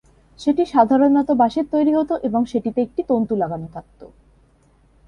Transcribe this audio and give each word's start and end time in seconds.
সেটি 0.39 0.63
সাধারণত 0.65 1.29
বাঁশের 1.31 1.65
তৈরি 1.69 1.91
হত 1.93 2.11
এবং 2.23 2.41
সেটিতে 2.45 2.79
একটি 2.81 3.01
তন্তু 3.09 3.33
লাগানো 3.35 3.67
থাকত। 3.67 4.01